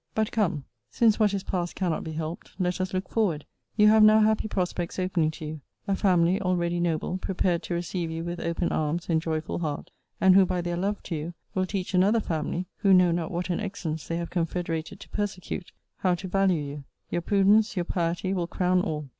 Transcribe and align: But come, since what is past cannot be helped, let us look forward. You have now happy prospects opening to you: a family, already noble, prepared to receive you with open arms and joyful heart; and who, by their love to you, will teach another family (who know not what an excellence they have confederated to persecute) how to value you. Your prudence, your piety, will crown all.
But 0.15 0.31
come, 0.31 0.63
since 0.89 1.19
what 1.19 1.31
is 1.31 1.43
past 1.43 1.75
cannot 1.75 2.03
be 2.03 2.13
helped, 2.13 2.53
let 2.59 2.81
us 2.81 2.91
look 2.91 3.07
forward. 3.07 3.45
You 3.77 3.87
have 3.89 4.01
now 4.01 4.19
happy 4.21 4.47
prospects 4.47 4.97
opening 4.97 5.29
to 5.29 5.45
you: 5.45 5.61
a 5.87 5.95
family, 5.95 6.41
already 6.41 6.79
noble, 6.79 7.19
prepared 7.19 7.61
to 7.61 7.75
receive 7.75 8.09
you 8.09 8.23
with 8.23 8.39
open 8.39 8.69
arms 8.71 9.09
and 9.09 9.21
joyful 9.21 9.59
heart; 9.59 9.91
and 10.19 10.33
who, 10.33 10.43
by 10.43 10.59
their 10.61 10.75
love 10.75 11.03
to 11.03 11.15
you, 11.15 11.33
will 11.53 11.67
teach 11.67 11.93
another 11.93 12.19
family 12.19 12.65
(who 12.77 12.95
know 12.95 13.11
not 13.11 13.29
what 13.29 13.51
an 13.51 13.59
excellence 13.59 14.07
they 14.07 14.17
have 14.17 14.31
confederated 14.31 14.99
to 15.01 15.09
persecute) 15.09 15.71
how 15.97 16.15
to 16.15 16.27
value 16.27 16.63
you. 16.63 16.83
Your 17.11 17.21
prudence, 17.21 17.75
your 17.75 17.85
piety, 17.85 18.33
will 18.33 18.47
crown 18.47 18.81
all. 18.81 19.07